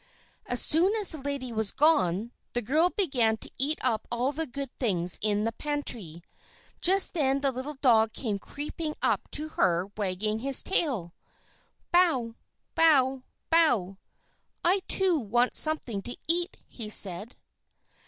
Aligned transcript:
As 0.47 0.59
soon 0.59 0.95
as 0.95 1.11
the 1.11 1.19
lady 1.19 1.53
was 1.53 1.71
gone, 1.71 2.31
the 2.53 2.61
girl 2.63 2.89
began 2.89 3.37
to 3.37 3.51
eat 3.59 3.77
up 3.83 4.07
all 4.11 4.31
the 4.31 4.47
good 4.47 4.71
things 4.79 5.19
in 5.21 5.43
the 5.43 5.51
pantry. 5.51 6.23
Just 6.81 7.13
then 7.13 7.41
the 7.41 7.51
little 7.51 7.75
dog 7.83 8.11
came 8.11 8.39
creeping 8.39 8.95
up 9.03 9.29
to 9.29 9.49
her, 9.49 9.91
wagging 9.95 10.39
his 10.39 10.63
tail. 10.63 11.13
"Bow! 11.91 12.33
Bow! 12.73 13.21
Bow! 13.51 13.99
I, 14.65 14.81
too, 14.87 15.19
want 15.19 15.55
something 15.55 16.01
to 16.01 16.17
eat," 16.27 16.57
he 16.65 16.89
said. 16.89 17.35